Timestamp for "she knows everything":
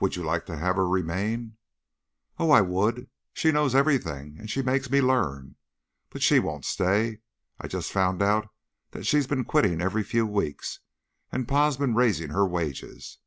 3.32-4.34